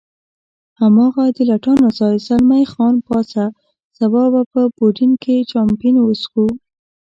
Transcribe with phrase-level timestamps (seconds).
[0.79, 3.43] هماغه د لټانو ځای، زلمی خان پاڅه،
[3.97, 6.45] سبا به په یوډین کې چامپېن وڅښو.